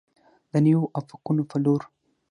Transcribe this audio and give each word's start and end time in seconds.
د 0.51 0.53
نویو 0.65 0.83
افقونو 0.99 1.43
په 1.51 1.57
لور. 1.63 1.81